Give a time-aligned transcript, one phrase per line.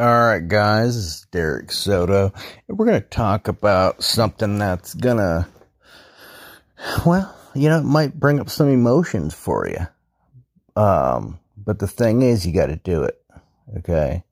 [0.00, 2.32] All right, guys, this is Derek Soto,
[2.66, 5.46] and we're going to talk about something that's going to,
[7.04, 10.82] well, you know, it might bring up some emotions for you.
[10.82, 13.22] Um, but the thing is, you got to do it.
[13.76, 14.24] Okay.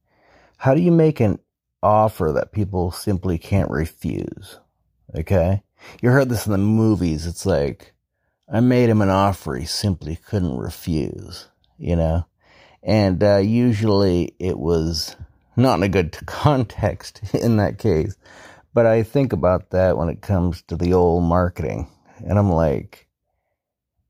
[0.56, 1.38] How do you make an
[1.82, 4.60] offer that people simply can't refuse?
[5.14, 5.62] Okay.
[6.00, 7.26] You heard this in the movies.
[7.26, 7.92] It's like,
[8.50, 12.24] I made him an offer he simply couldn't refuse, you know?
[12.82, 15.14] And, uh, usually it was,
[15.58, 18.16] not in a good context in that case.
[18.72, 21.88] But I think about that when it comes to the old marketing.
[22.24, 23.08] And I'm like,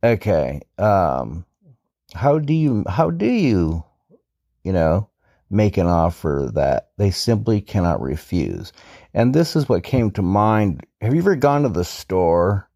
[0.03, 1.45] okay, um,
[2.15, 3.85] how do you, how do you,
[4.65, 5.09] you know,
[5.51, 8.73] make an offer that they simply cannot refuse?
[9.15, 10.87] And this is what came to mind.
[11.01, 12.69] Have you ever gone to the store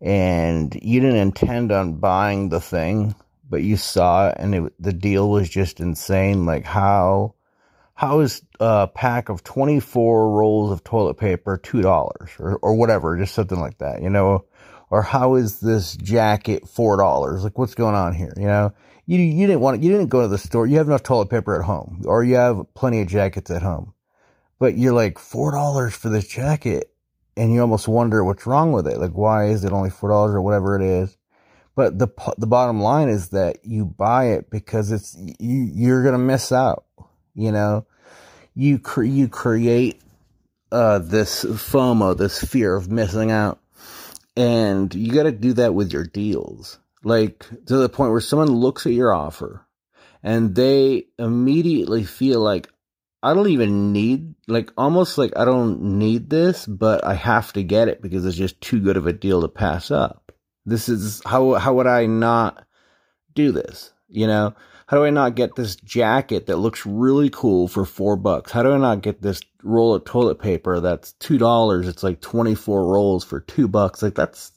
[0.00, 3.14] and you didn't intend on buying the thing,
[3.48, 6.46] but you saw it and it, the deal was just insane?
[6.46, 7.34] Like how,
[7.98, 11.84] how is a pack of 24 rolls of toilet paper $2
[12.38, 14.44] or, or whatever, just something like that, you know?
[14.88, 17.42] Or how is this jacket $4?
[17.42, 18.32] Like, what's going on here?
[18.36, 18.72] You know,
[19.04, 20.64] you, you didn't want, you didn't go to the store.
[20.64, 23.94] You have enough toilet paper at home or you have plenty of jackets at home,
[24.60, 26.92] but you're like $4 for this jacket.
[27.36, 28.98] And you almost wonder what's wrong with it.
[28.98, 31.16] Like, why is it only $4 or whatever it is?
[31.74, 32.06] But the,
[32.36, 36.52] the bottom line is that you buy it because it's, you, you're going to miss
[36.52, 36.84] out
[37.38, 37.86] you know,
[38.58, 40.02] you cre- you create
[40.72, 43.60] uh, this FOMO, this fear of missing out,
[44.36, 46.80] and you got to do that with your deals.
[47.04, 49.64] Like to the point where someone looks at your offer,
[50.24, 52.68] and they immediately feel like
[53.22, 57.62] I don't even need, like almost like I don't need this, but I have to
[57.62, 60.32] get it because it's just too good of a deal to pass up.
[60.66, 62.66] This is how how would I not
[63.34, 63.92] do this?
[64.08, 64.54] You know,
[64.88, 68.50] how do I not get this jacket that looks really cool for four bucks?
[68.50, 71.86] How do I not get this roll of toilet paper that's two dollars?
[71.86, 74.00] It's like 24 rolls for two bucks.
[74.02, 74.50] Like that's,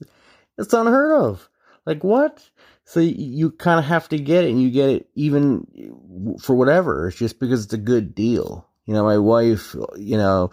[0.58, 1.50] it's unheard of.
[1.86, 2.50] Like what?
[2.86, 7.10] So you, kind of have to get it and you get it even for whatever.
[7.10, 8.66] It's just because it's a good deal.
[8.86, 10.52] You know, my wife, you know,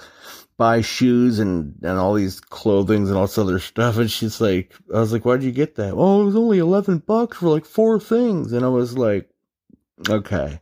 [0.56, 3.97] buys shoes and, and all these clothings and all this other stuff.
[3.99, 5.95] And she's like, I was like, why'd you get that?
[5.95, 8.53] Oh, it was only 11 bucks for like four things.
[8.53, 9.31] And I was like,
[10.09, 10.60] okay.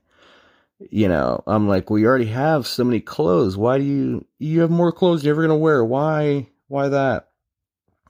[0.91, 3.57] You know, I'm like, well, you already have so many clothes.
[3.57, 5.83] Why do you, you have more clothes you're ever going to wear?
[5.85, 7.31] Why, why that?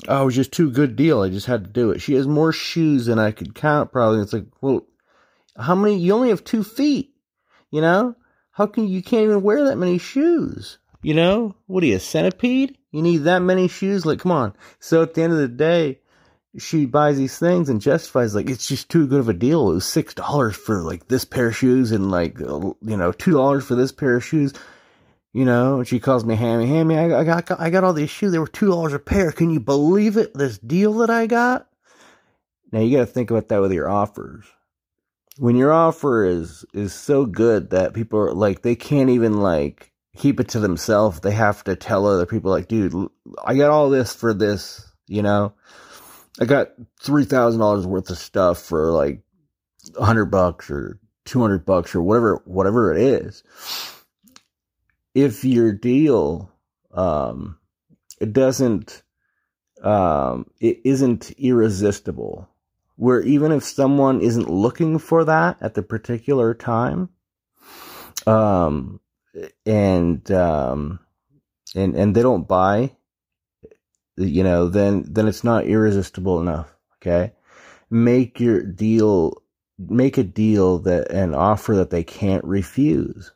[0.09, 1.23] Oh, it was just too good deal.
[1.23, 2.01] I just had to do it.
[2.01, 4.21] She has more shoes than I could count probably.
[4.21, 4.87] It's like, well,
[5.57, 7.15] how many, you only have two feet,
[7.71, 8.17] you know?
[8.51, 10.79] How can you can't even wear that many shoes?
[11.03, 11.55] You know?
[11.67, 12.77] What are you, a centipede?
[12.91, 14.05] You need that many shoes?
[14.05, 14.55] Like, come on.
[14.81, 16.01] So at the end of the day,
[16.59, 19.71] she buys these things and justifies like it's just too good of a deal.
[19.71, 23.13] It was six dollars for like this pair of shoes and like uh, you know
[23.13, 24.53] two dollars for this pair of shoes.
[25.33, 26.67] You know, she calls me Hammy.
[26.67, 28.33] Hammy, I, I got I got all these shoes.
[28.33, 29.33] They were two dollars a pair.
[29.33, 30.35] Can you believe it?
[30.35, 31.69] This deal that I got.
[32.73, 34.45] Now you got to think about that with your offers.
[35.39, 39.93] When your offer is is so good that people are like they can't even like
[40.17, 41.21] keep it to themselves.
[41.21, 42.95] They have to tell other people like, dude,
[43.45, 44.83] I got all this for this.
[45.09, 45.53] You know
[46.41, 49.23] I got three thousand dollars worth of stuff for like
[49.99, 53.43] hundred bucks or two hundred bucks or whatever whatever it is.
[55.15, 56.51] If your deal
[56.93, 57.59] um
[58.21, 59.03] it doesn't
[59.83, 62.49] um it isn't irresistible
[62.97, 67.11] where even if someone isn't looking for that at the particular time
[68.27, 69.01] um
[69.67, 70.99] and um
[71.75, 72.91] and and they don't buy
[74.17, 76.75] you know, then then it's not irresistible enough.
[77.01, 77.33] Okay,
[77.91, 79.43] make your deal,
[79.79, 83.33] make a deal that an offer that they can't refuse.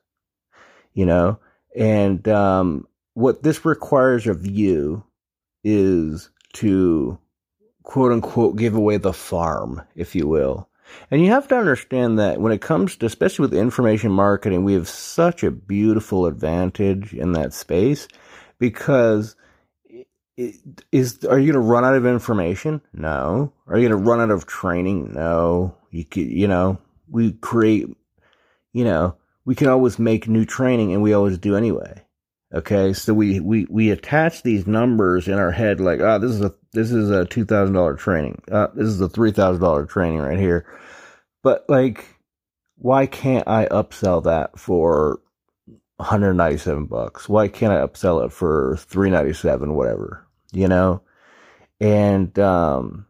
[0.92, 1.38] You know,
[1.76, 5.04] and um, what this requires of you
[5.62, 7.18] is to
[7.82, 10.68] quote unquote give away the farm, if you will.
[11.10, 14.74] And you have to understand that when it comes to, especially with information marketing, we
[14.74, 18.08] have such a beautiful advantage in that space
[18.58, 19.36] because
[20.92, 22.80] is are you going to run out of information?
[22.92, 23.52] No.
[23.66, 25.12] Are you going to run out of training?
[25.14, 25.76] No.
[25.90, 26.78] You could, you know,
[27.08, 27.88] we create,
[28.72, 32.04] you know, we can always make new training and we always do anyway.
[32.52, 32.92] Okay.
[32.92, 36.54] So we, we, we attach these numbers in our head like, oh, this is a,
[36.72, 38.42] this is a $2,000 training.
[38.50, 40.66] Uh, this is a $3,000 training right here.
[41.42, 42.06] But like,
[42.76, 45.20] why can't I upsell that for
[45.96, 47.28] 197 bucks?
[47.28, 50.26] Why can't I upsell it for 397 whatever?
[50.52, 51.02] You know?
[51.80, 53.06] And, um,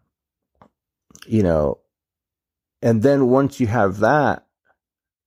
[1.26, 1.78] you know,
[2.82, 4.46] and then once you have that,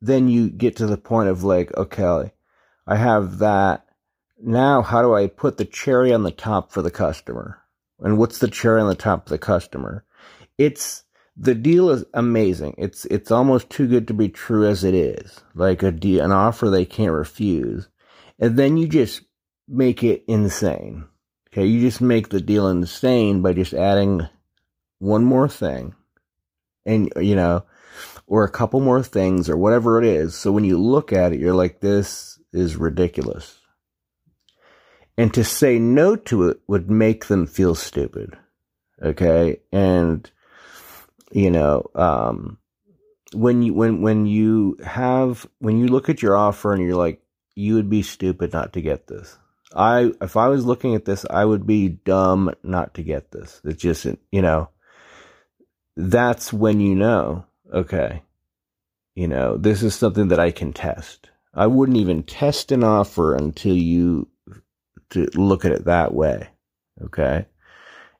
[0.01, 2.33] then you get to the point of like, okay,
[2.87, 3.85] I have that.
[4.41, 7.61] Now, how do I put the cherry on the top for the customer?
[7.99, 10.03] And what's the cherry on the top for the customer?
[10.57, 11.03] It's
[11.37, 12.75] the deal is amazing.
[12.77, 15.39] It's it's almost too good to be true as it is.
[15.55, 17.87] Like a deal, an offer they can't refuse.
[18.39, 19.21] And then you just
[19.67, 21.05] make it insane.
[21.53, 24.27] Okay, you just make the deal insane by just adding
[24.97, 25.93] one more thing.
[26.83, 27.63] And you know,
[28.25, 30.33] or a couple more things or whatever it is.
[30.33, 33.59] So when you look at it, you're like, this is ridiculous.
[35.15, 38.35] And to say no to it would make them feel stupid.
[38.99, 39.57] Okay.
[39.71, 40.29] And,
[41.31, 42.57] you know, um,
[43.31, 47.21] when you, when, when you have, when you look at your offer and you're like,
[47.53, 49.37] you would be stupid not to get this.
[49.75, 53.61] I, if I was looking at this, I would be dumb not to get this.
[53.63, 54.69] It's just, you know,
[55.95, 58.21] that's when you know okay,
[59.15, 61.29] you know, this is something that I can test.
[61.53, 64.27] I wouldn't even test an offer until you
[65.11, 66.47] to look at it that way.
[67.03, 67.45] Okay.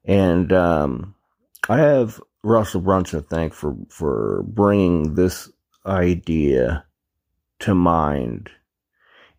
[0.06, 1.16] And, um,
[1.70, 5.50] I have Russell Brunson to thank for, for bringing this
[5.86, 6.86] idea
[7.60, 8.50] to mind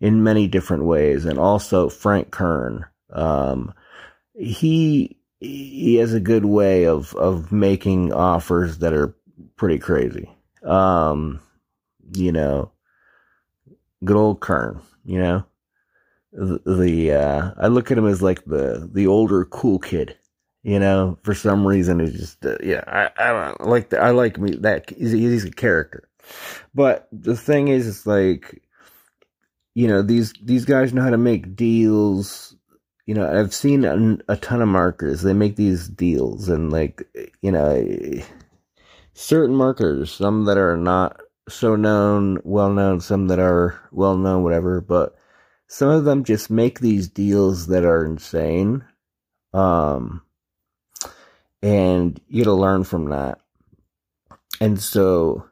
[0.00, 1.25] in many different ways.
[1.25, 2.85] And also Frank Kern.
[3.11, 3.73] Um,
[4.35, 9.14] he, he has a good way of, of making offers that are
[9.56, 10.31] pretty crazy.
[10.62, 11.41] Um,
[12.17, 12.73] you know,
[14.05, 15.44] good old Kern, you know,
[16.32, 20.17] the, the uh, I look at him as like the, the older cool kid,
[20.62, 24.02] you know, for some reason it's just, uh, yeah, I, I don't like that.
[24.02, 26.08] I like me that he's, he's a character,
[26.75, 28.62] but the thing is, it's like,
[29.75, 32.56] you know, these, these guys know how to make deals.
[33.06, 35.23] You know, I've seen a, a ton of markers.
[35.23, 37.03] They make these deals and like,
[37.43, 38.23] you know,
[39.12, 44.43] certain markers, some that are not so known, well known, some that are well known,
[44.43, 45.15] whatever, but
[45.67, 48.85] some of them just make these deals that are insane.
[49.53, 50.23] Um,
[51.62, 53.41] and you gotta learn from that.
[54.61, 55.49] And so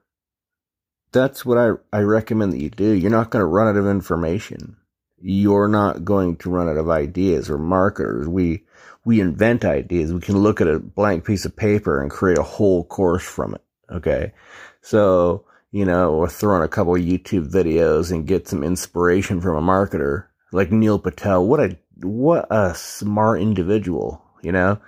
[1.12, 2.92] that's what I, I recommend that you do.
[2.92, 4.76] You're not going to run out of information.
[5.20, 8.26] You're not going to run out of ideas or markers.
[8.26, 8.64] We,
[9.04, 10.12] we invent ideas.
[10.12, 13.54] We can look at a blank piece of paper and create a whole course from
[13.54, 13.62] it.
[13.90, 14.32] Okay.
[14.80, 19.56] So, you know, or throw in a couple YouTube videos and get some inspiration from
[19.56, 21.46] a marketer like Neil Patel.
[21.46, 24.80] What a, what a smart individual, you know?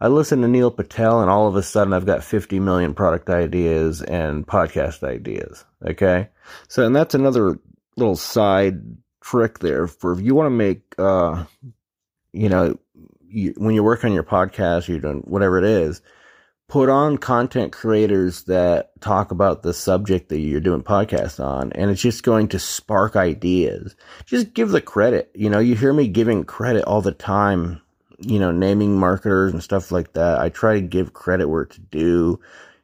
[0.00, 3.28] I listen to Neil Patel and all of a sudden I've got 50 million product
[3.28, 5.64] ideas and podcast ideas.
[5.86, 6.28] Okay.
[6.68, 7.58] So, and that's another
[7.96, 8.80] little side
[9.20, 11.44] trick there for if you want to make, uh,
[12.32, 12.78] you know,
[13.28, 16.00] you, when you work on your podcast, you're doing whatever it is,
[16.70, 21.90] put on content creators that talk about the subject that you're doing podcasts on, and
[21.90, 23.96] it's just going to spark ideas.
[24.24, 25.30] Just give the credit.
[25.34, 27.82] You know, you hear me giving credit all the time,
[28.20, 30.40] you know, naming marketers and stuff like that.
[30.40, 32.40] I try to give credit where it's due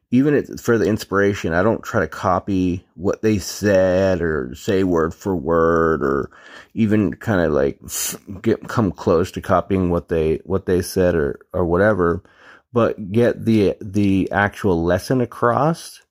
[0.09, 5.13] even for the inspiration, I don't try to copy what they said or say word
[5.13, 6.31] for word or
[6.73, 7.79] even kind of like
[8.41, 12.23] get come close to copying what they what they said or or whatever,
[12.71, 16.01] but get the the actual lesson across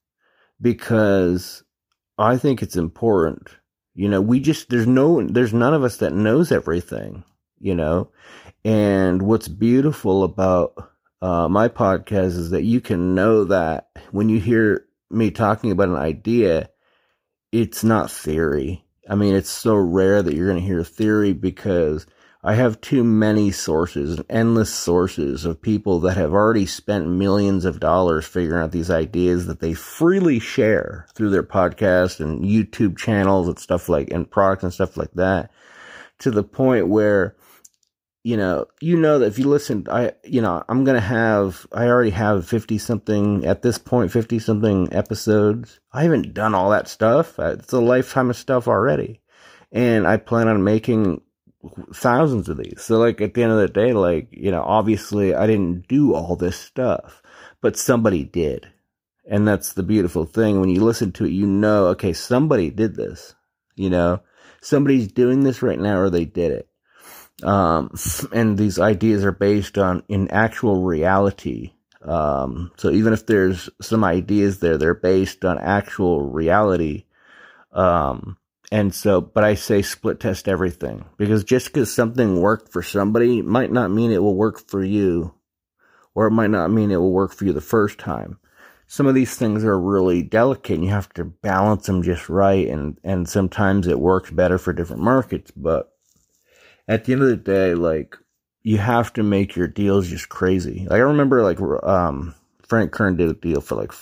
[0.60, 1.62] because
[2.18, 3.48] I think it's important.
[3.94, 7.24] You know, we just there's no there's none of us that knows everything,
[7.58, 8.10] you know.
[8.66, 10.74] And what's beautiful about
[11.22, 15.88] uh, my podcast is that you can know that when you hear me talking about
[15.88, 16.70] an idea,
[17.52, 18.84] it's not theory.
[19.08, 22.06] I mean, it's so rare that you're going to hear theory because
[22.42, 27.78] I have too many sources, endless sources of people that have already spent millions of
[27.78, 33.46] dollars figuring out these ideas that they freely share through their podcast and YouTube channels
[33.46, 35.52] and stuff like, and products and stuff like that
[36.18, 37.36] to the point where
[38.26, 41.86] you know, you know that if you listen, I, you know, I'm to have, I
[41.86, 45.78] already have 50 something at this point, 50 something episodes.
[45.92, 47.38] I haven't done all that stuff.
[47.38, 49.20] Uh, it's a lifetime of stuff already.
[49.70, 51.20] And I plan on making
[51.94, 52.82] thousands of these.
[52.82, 56.12] So like at the end of the day, like, you know, obviously I didn't do
[56.12, 57.22] all this stuff,
[57.60, 58.66] but somebody did.
[59.30, 60.58] And that's the beautiful thing.
[60.58, 63.36] When you listen to it, you know, okay, somebody did this,
[63.76, 64.18] you know,
[64.60, 66.68] somebody's doing this right now or they did it
[67.42, 67.90] um,
[68.32, 71.72] and these ideas are based on in actual reality.
[72.02, 77.04] Um, so even if there's some ideas there, they're based on actual reality.
[77.72, 78.38] Um,
[78.72, 83.42] and so, but I say split test everything because just because something worked for somebody
[83.42, 85.34] might not mean it will work for you,
[86.14, 88.38] or it might not mean it will work for you the first time.
[88.86, 92.68] some of these things are really delicate and you have to balance them just right
[92.68, 95.95] and and sometimes it works better for different markets but
[96.88, 98.16] at the end of the day like
[98.62, 103.16] you have to make your deals just crazy like i remember like um frank kern
[103.16, 103.92] did a deal for like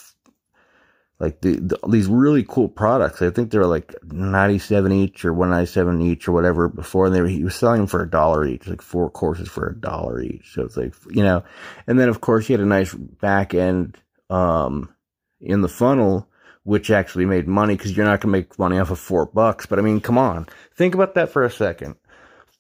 [1.21, 3.23] like the, the, these really cool products.
[3.23, 7.07] I think they were like 97 each or 197 each or whatever before.
[7.07, 9.69] And they were, he was selling them for a dollar each, like four courses for
[9.69, 10.53] a dollar each.
[10.53, 11.45] So it's like, you know,
[11.87, 13.97] and then of course he had a nice back end,
[14.29, 14.93] um,
[15.41, 16.29] in the funnel,
[16.65, 19.67] which actually made money because you're not going to make money off of four bucks.
[19.67, 21.97] But I mean, come on, think about that for a second.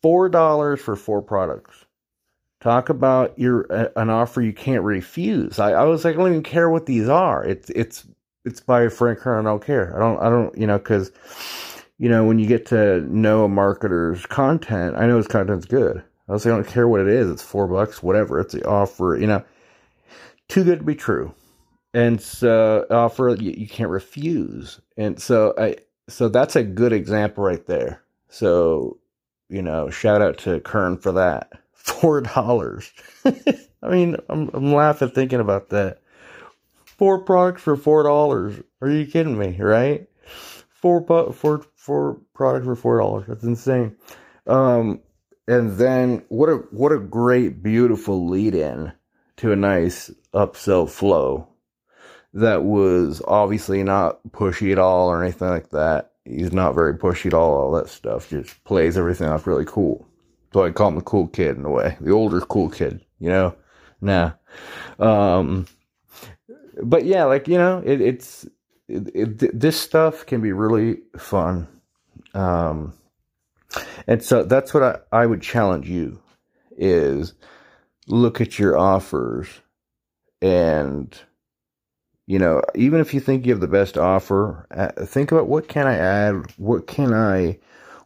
[0.04, 1.86] Four dollars for four products.
[2.60, 3.62] Talk about your
[3.96, 5.58] an offer you can't refuse.
[5.58, 7.42] I, I was like, I don't even care what these are.
[7.42, 8.06] It's it's
[8.44, 9.46] it's by Frank Kern.
[9.46, 9.96] I don't care.
[9.96, 11.10] I don't, I don't, you know, cause,
[11.96, 16.04] you know, when you get to know a marketer's content, I know his content's good.
[16.28, 17.30] I was like, I don't care what it is.
[17.30, 18.38] It's four bucks, whatever.
[18.40, 19.42] It's the offer, you know,
[20.50, 21.34] too good to be true.
[21.94, 24.82] And so offer you, you can't refuse.
[24.98, 25.76] And so I,
[26.10, 28.02] so that's a good example right there.
[28.28, 28.98] So,
[29.48, 31.50] you know, shout out to Kern for that.
[31.72, 32.92] Four dollars.
[33.24, 35.98] I mean, I'm, I'm laughing thinking about that.
[36.84, 38.62] Four products for four dollars.
[38.80, 39.56] Are you kidding me?
[39.60, 40.08] Right?
[40.70, 43.26] Four four four products for four dollars.
[43.28, 43.96] That's insane.
[44.46, 45.00] Um,
[45.46, 48.92] and then what a what a great, beautiful lead in
[49.36, 51.48] to a nice upsell flow
[52.32, 56.12] that was obviously not pushy at all or anything like that.
[56.24, 57.54] He's not very pushy at all.
[57.54, 60.06] All that stuff just plays everything off really cool.
[60.52, 63.04] So I call him the cool kid in a way, the older cool kid.
[63.18, 63.56] You know,
[64.00, 64.32] nah.
[64.98, 65.66] Um,
[66.82, 68.46] but yeah, like you know, it, it's
[68.88, 71.66] it, it, this stuff can be really fun,
[72.34, 72.94] um,
[74.06, 76.20] and so that's what I, I would challenge you
[76.76, 77.34] is
[78.06, 79.48] look at your offers
[80.42, 81.18] and
[82.26, 85.68] you know even if you think you have the best offer uh, think about what
[85.68, 87.58] can i add what can i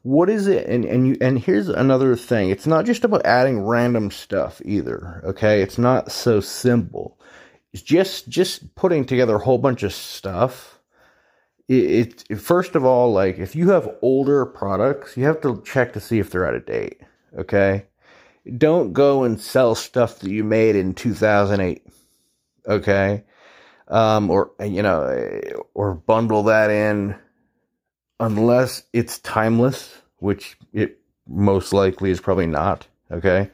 [0.02, 2.50] what is it and and you and here's another thing.
[2.50, 5.60] It's not just about adding random stuff either okay?
[5.60, 7.20] It's not so simple.
[7.72, 10.80] It's just just putting together a whole bunch of stuff.
[11.68, 15.92] It, it, first of all like if you have older products you have to check
[15.92, 17.00] to see if they're out of date
[17.37, 17.84] okay?
[18.56, 21.87] Don't go and sell stuff that you made in 2008
[22.66, 23.25] okay
[23.88, 27.14] um or you know or bundle that in
[28.21, 33.50] unless it's timeless which it most likely is probably not okay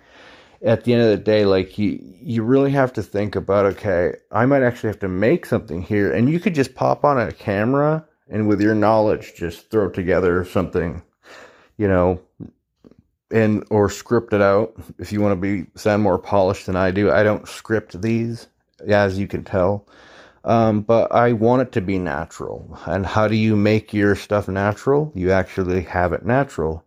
[0.64, 4.14] at the end of the day, like you, you really have to think about, okay,
[4.32, 6.10] I might actually have to make something here.
[6.10, 10.44] And you could just pop on a camera and with your knowledge, just throw together
[10.46, 11.02] something,
[11.76, 12.20] you know,
[13.30, 14.74] and, or script it out.
[14.98, 18.46] If you want to be, sound more polished than I do, I don't script these,
[18.88, 19.86] as you can tell.
[20.44, 22.78] Um, but I want it to be natural.
[22.86, 25.10] And how do you make your stuff natural?
[25.14, 26.84] You actually have it natural.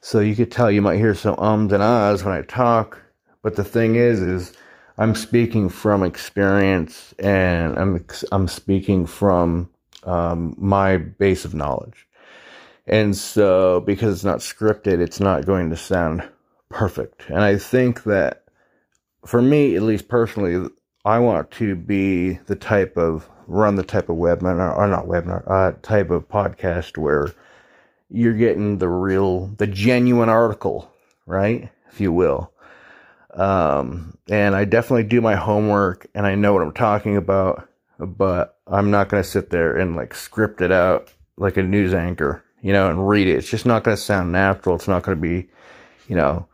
[0.00, 2.98] So you could tell you might hear some ums and ahs when I talk,
[3.42, 4.52] but the thing is, is
[4.96, 9.68] I'm speaking from experience and I'm I'm speaking from
[10.04, 12.06] um, my base of knowledge,
[12.86, 16.26] and so because it's not scripted, it's not going to sound
[16.70, 17.28] perfect.
[17.28, 18.44] And I think that
[19.26, 20.66] for me, at least personally,
[21.04, 25.42] I want to be the type of run the type of webinar or not webinar
[25.50, 27.32] uh, type of podcast where
[28.10, 30.92] you're getting the real, the genuine article,
[31.26, 31.70] right?
[31.90, 32.52] If you will.
[33.34, 38.58] Um, and I definitely do my homework and I know what I'm talking about, but
[38.66, 42.44] I'm not going to sit there and like script it out like a news anchor,
[42.60, 43.36] you know, and read it.
[43.36, 44.76] It's just not going to sound natural.
[44.76, 45.48] It's not going to be,
[46.08, 46.46] you know,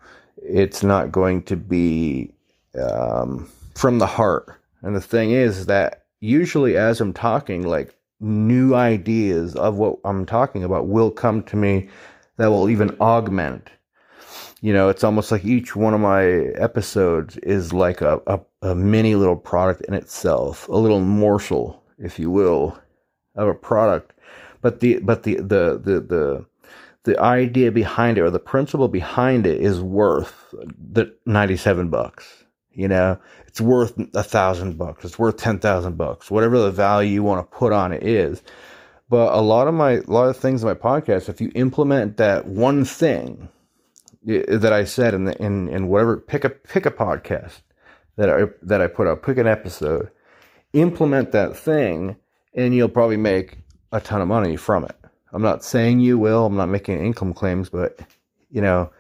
[0.43, 2.33] it's not going to be,
[2.79, 4.59] um, from the heart.
[4.83, 10.25] And the thing is that usually as I'm talking, like new ideas of what I'm
[10.25, 11.91] talking about will come to me
[12.39, 13.69] that will even augment.
[14.63, 18.75] You know, it's almost like each one of my episodes is like a, a, a
[18.75, 22.79] mini little product in itself, a little morsel, if you will,
[23.35, 24.15] of a product.
[24.63, 26.47] But the but the the the the
[27.05, 30.55] the idea behind it or the principle behind it is worth
[30.93, 32.46] the 97 bucks
[32.77, 35.05] you know, it's worth a thousand bucks.
[35.05, 36.31] It's worth ten thousand bucks.
[36.31, 38.43] Whatever the value you want to put on it is.
[39.09, 42.19] But a lot of my a lot of things in my podcast, if you implement
[42.19, 43.49] that one thing
[44.25, 47.63] that I said in the in in whatever pick a pick a podcast
[48.17, 50.11] that I that I put out, pick an episode,
[50.75, 52.17] implement that thing,
[52.55, 53.59] and you'll probably make
[53.91, 54.97] a ton of money from it.
[55.33, 56.45] I'm not saying you will.
[56.45, 58.01] I'm not making income claims, but
[58.51, 58.91] you know,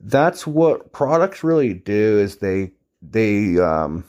[0.00, 2.18] that's what products really do.
[2.18, 4.04] Is they they um,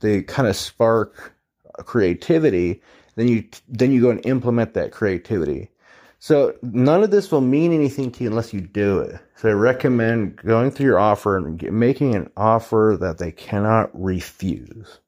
[0.00, 1.34] they kind of spark
[1.78, 2.82] creativity,
[3.16, 5.70] then you then you go and implement that creativity.
[6.18, 9.20] So none of this will mean anything to you unless you do it.
[9.36, 14.98] So I recommend going through your offer and making an offer that they cannot refuse.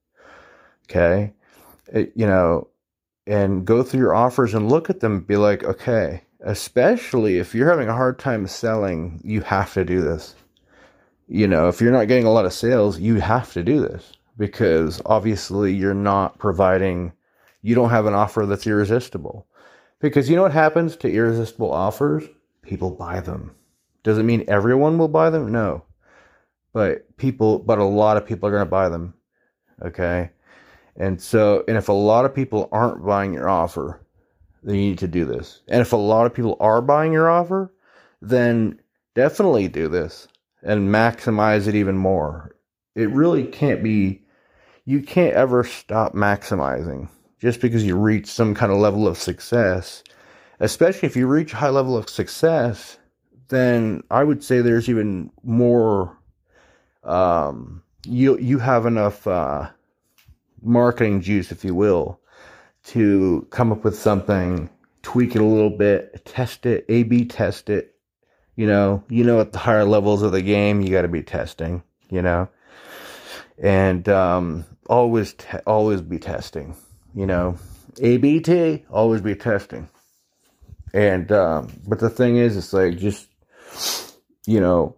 [0.85, 1.33] Okay,
[1.93, 2.69] it, you know,
[3.27, 5.21] and go through your offers and look at them.
[5.21, 10.01] Be like, okay, especially if you're having a hard time selling, you have to do
[10.01, 10.35] this.
[11.29, 14.15] You know, if you're not getting a lot of sales, you have to do this
[14.39, 17.13] because obviously you're not providing,
[17.61, 19.47] you don't have an offer that's irresistible.
[20.01, 22.25] Because you know what happens to irresistible offers?
[22.63, 23.55] People buy them.
[24.05, 25.53] Does it mean everyone will buy them?
[25.53, 25.85] No.
[26.73, 29.13] But people, but a lot of people are going to buy them.
[29.83, 30.31] Okay.
[30.97, 34.01] And so, and if a lot of people aren't buying your offer,
[34.63, 35.61] then you need to do this.
[35.69, 37.73] And if a lot of people are buying your offer,
[38.23, 38.81] then
[39.15, 40.29] definitely do this
[40.63, 42.55] and maximize it even more.
[42.95, 44.25] It really can't be,
[44.85, 50.03] you can't ever stop maximizing just because you reach some kind of level of success.
[50.61, 52.99] Especially if you reach a high level of success,
[53.49, 56.19] then I would say there's even more,
[57.05, 59.71] um, you, you have enough, uh,
[60.61, 62.19] marketing juice, if you will,
[62.87, 64.69] to come up with something,
[65.03, 67.95] tweak it a little bit, test it, A B test it.
[68.59, 71.23] You know, you know, at the higher levels of the game, you got to be
[71.23, 72.49] testing, you know,
[73.57, 76.77] and um, always, te- always be testing,
[77.15, 77.57] you know,
[78.03, 79.89] ABT, always be testing.
[80.93, 83.29] And, um, but the thing is, it's like just,
[84.45, 84.97] you know,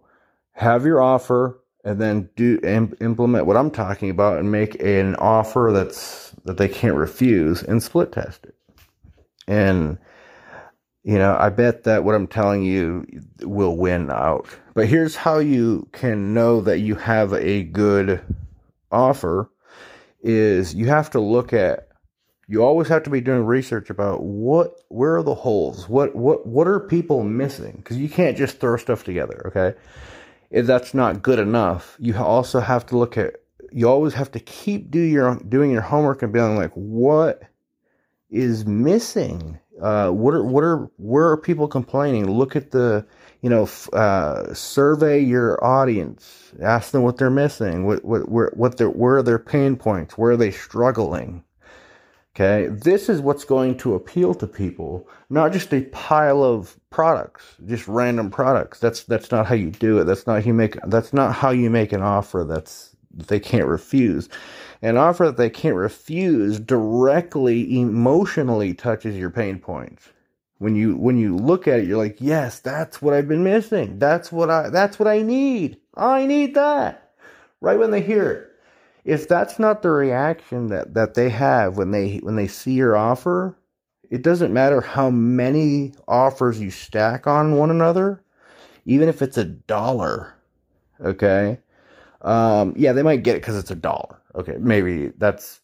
[0.53, 5.15] have your offer and then do Im- implement what I'm talking about and make an
[5.17, 8.55] offer that's that they can't refuse and split test it.
[9.47, 9.99] And,
[11.03, 13.05] you know, I bet that what I'm telling you
[13.41, 14.47] will win out.
[14.73, 18.21] But here's how you can know that you have a good
[18.91, 19.49] offer
[20.21, 21.87] is you have to look at
[22.47, 26.45] you always have to be doing research about what where are the holes what what
[26.45, 29.75] what are people missing because you can't just throw stuff together okay
[30.51, 34.39] if that's not good enough you also have to look at you always have to
[34.39, 37.43] keep do your doing your homework and being like, what
[38.29, 39.59] is missing?
[39.81, 42.29] Uh, what are what are where are people complaining?
[42.29, 43.05] Look at the
[43.41, 48.77] you know uh, survey your audience, ask them what they're missing, what what where what
[48.77, 51.43] their where are their pain points, where are they struggling.
[52.35, 57.43] Okay, this is what's going to appeal to people, not just a pile of products,
[57.65, 58.79] just random products.
[58.79, 60.05] That's that's not how you do it.
[60.05, 62.45] That's not how you make that's not how you make an offer.
[62.47, 64.29] That's that they can't refuse.
[64.81, 70.09] An offer that they can't refuse directly emotionally touches your pain points.
[70.57, 73.99] When you when you look at it, you're like, yes, that's what I've been missing.
[73.99, 75.77] That's what I that's what I need.
[75.95, 77.13] I need that.
[77.61, 78.47] Right when they hear it.
[79.03, 82.95] If that's not the reaction that, that they have when they when they see your
[82.95, 83.57] offer,
[84.11, 88.21] it doesn't matter how many offers you stack on one another,
[88.85, 90.35] even if it's a dollar.
[90.99, 91.59] Okay?
[92.21, 94.19] Um, yeah, they might get it because it's a dollar.
[94.35, 95.61] Okay, maybe that's,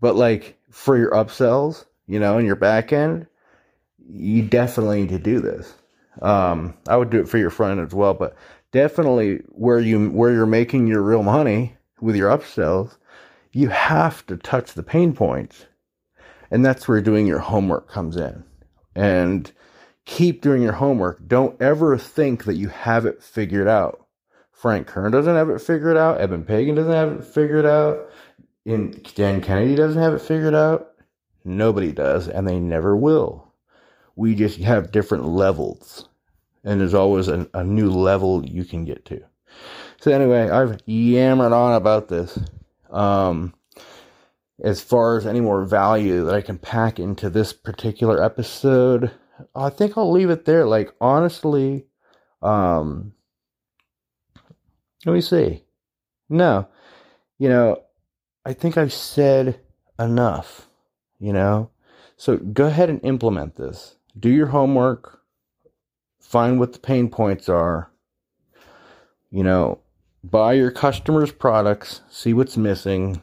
[0.00, 3.26] but like for your upsells, you know, in your back end,
[4.08, 5.74] you definitely need to do this.
[6.22, 8.36] Um, I would do it for your front end as well, but
[8.72, 12.96] definitely where you where you're making your real money with your upsells,
[13.52, 15.66] you have to touch the pain points,
[16.50, 18.44] and that's where doing your homework comes in.
[18.94, 19.50] And
[20.04, 21.26] keep doing your homework.
[21.26, 24.03] Don't ever think that you have it figured out
[24.64, 26.22] Frank Kern doesn't have it figured out.
[26.22, 28.10] Eben Pagan doesn't have it figured out.
[28.64, 30.92] And Dan Kennedy doesn't have it figured out.
[31.44, 33.52] Nobody does, and they never will.
[34.16, 36.08] We just have different levels,
[36.64, 39.20] and there's always a, a new level you can get to.
[40.00, 42.38] So anyway, I've yammered on about this.
[42.88, 43.52] Um,
[44.62, 49.10] as far as any more value that I can pack into this particular episode,
[49.54, 50.66] I think I'll leave it there.
[50.66, 51.84] Like honestly,
[52.40, 53.12] um,
[55.04, 55.64] let me see.
[56.28, 56.68] No,
[57.38, 57.82] you know,
[58.44, 59.60] I think I've said
[59.98, 60.66] enough,
[61.18, 61.70] you know?
[62.16, 63.96] So go ahead and implement this.
[64.18, 65.20] Do your homework,
[66.20, 67.90] find what the pain points are,
[69.30, 69.80] you know,
[70.22, 73.22] buy your customers' products, see what's missing.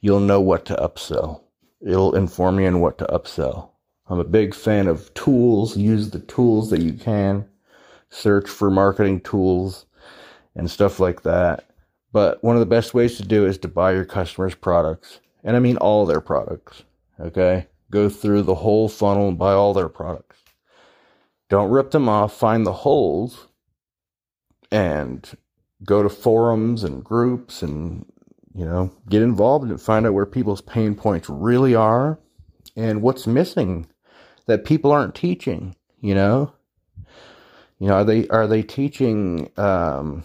[0.00, 1.42] You'll know what to upsell.
[1.80, 3.70] It'll inform you on what to upsell.
[4.08, 5.76] I'm a big fan of tools.
[5.76, 7.46] Use the tools that you can.
[8.10, 9.86] Search for marketing tools
[10.54, 11.64] and stuff like that.
[12.12, 15.20] But one of the best ways to do is to buy your customers' products.
[15.44, 16.82] And I mean all their products.
[17.18, 17.66] Okay?
[17.90, 20.38] Go through the whole funnel and buy all their products.
[21.48, 23.48] Don't rip them off, find the holes,
[24.70, 25.28] and
[25.84, 28.04] go to forums and groups and
[28.54, 32.18] You know, get involved and find out where people's pain points really are
[32.76, 33.86] and what's missing
[34.46, 36.52] that people aren't teaching, you know?
[37.78, 40.24] You know, are they are they teaching um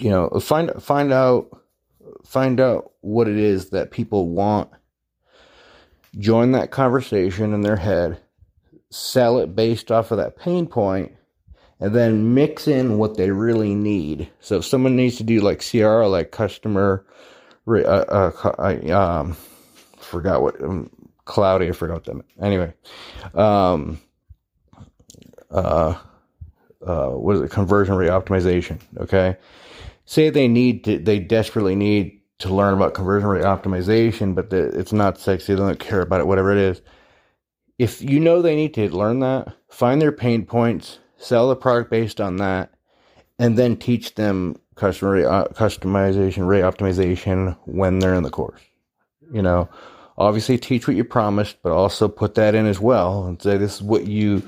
[0.00, 1.48] you know, find find out
[2.24, 4.70] find out what it is that people want.
[6.18, 8.20] Join that conversation in their head.
[8.90, 11.12] Sell it based off of that pain point
[11.80, 14.28] and then mix in what they really need.
[14.40, 17.06] So if someone needs to do like CR, like customer,
[17.66, 19.36] uh, uh, I um,
[19.98, 20.90] forgot what um,
[21.24, 21.68] cloudy.
[21.68, 22.22] I forgot them.
[22.40, 22.74] Anyway,
[23.34, 24.00] um,
[25.50, 25.94] uh,
[26.84, 27.50] uh, what is it?
[27.50, 28.80] Conversion rate optimization.
[28.98, 29.36] Okay,
[30.10, 34.66] say they need to, they desperately need to learn about conversion rate optimization, but the,
[34.76, 35.54] it's not sexy.
[35.54, 36.26] They don't care about it.
[36.26, 36.82] Whatever it is.
[37.78, 41.90] If you know they need to learn that, find their pain points sell the product
[41.90, 42.72] based on that,
[43.38, 48.60] and then teach them customer rate, uh, customization, rate optimization when they're in the course.
[49.32, 49.68] You know,
[50.18, 53.76] obviously teach what you promised, but also put that in as well and say this
[53.76, 54.42] is what you,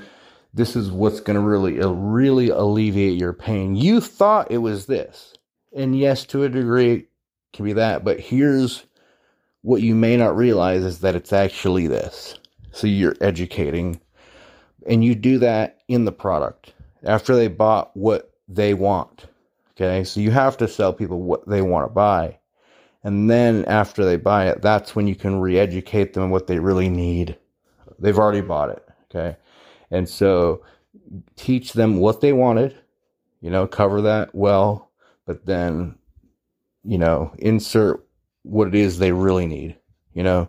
[0.55, 3.77] this is what's going to really, really alleviate your pain.
[3.77, 5.35] You thought it was this,
[5.75, 7.07] and yes, to a degree,
[7.53, 8.85] can be that, but here's
[9.63, 12.39] what you may not realize is that it's actually this.
[12.73, 14.01] So you're educating
[14.87, 16.73] and you do that in the product
[17.05, 19.27] after they bought what they want.
[19.73, 22.39] Okay, so you have to sell people what they want to buy.
[23.05, 26.59] And then after they buy it, that's when you can re educate them what they
[26.59, 27.37] really need.
[27.99, 28.87] They've already bought it.
[29.11, 29.37] Okay.
[29.91, 30.63] And so
[31.37, 32.77] teach them what they wanted,
[33.41, 34.91] you know, cover that well,
[35.27, 35.97] but then,
[36.85, 38.07] you know, insert
[38.43, 39.77] what it is they really need,
[40.13, 40.49] you know.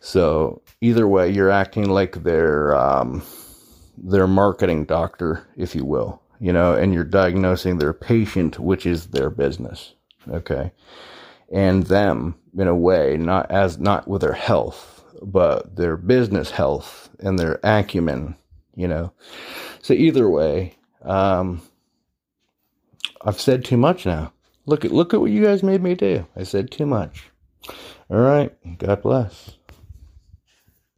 [0.00, 3.22] So either way, you're acting like their um,
[3.98, 9.08] their marketing doctor, if you will, you know, and you're diagnosing their patient, which is
[9.08, 9.94] their business,
[10.28, 10.72] okay,
[11.52, 17.10] and them in a way, not as not with their health, but their business health
[17.18, 18.36] and their acumen,
[18.74, 19.12] you know.
[19.82, 21.60] So either way, um,
[23.22, 24.32] I've said too much now.
[24.66, 26.26] Look at look at what you guys made me do.
[26.36, 27.30] I said too much.
[28.10, 28.52] All right.
[28.78, 29.56] God bless.